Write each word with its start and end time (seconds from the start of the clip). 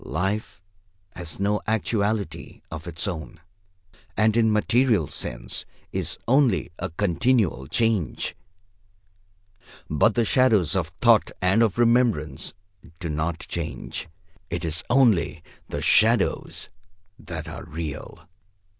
Life 0.03 0.63
has 1.11 1.39
no 1.39 1.61
actuality 1.67 2.63
of 2.71 2.87
its 2.87 3.07
own, 3.07 3.39
and 4.17 4.35
in 4.35 4.51
material 4.51 5.05
sense 5.05 5.63
is 5.91 6.17
only 6.27 6.71
a 6.79 6.89
continual 6.89 7.67
change. 7.67 8.35
But 9.91 10.15
the 10.15 10.25
shadows 10.25 10.75
of 10.75 10.87
thought 11.01 11.29
and 11.39 11.61
of 11.61 11.77
remembrance 11.77 12.55
do 12.99 13.09
not 13.09 13.41
change. 13.41 14.09
It 14.49 14.65
is 14.65 14.83
only 14.89 15.43
the 15.69 15.83
shadows 15.83 16.71
that 17.19 17.47
are 17.47 17.63
real." 17.65 18.27